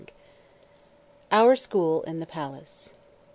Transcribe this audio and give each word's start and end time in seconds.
OUR 1.31 1.55
SCHOOL 1.55 2.01
IN 2.07 2.17
THE 2.17 2.25
PALACE. 2.25 2.93